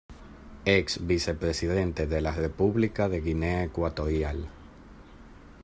Ex 0.65 0.99
Vicepresidente 1.05 2.07
de 2.07 2.21
la 2.21 2.31
República 2.31 3.07
de 3.07 3.21
Guinea 3.21 3.63
Ecuatorial. 3.65 4.47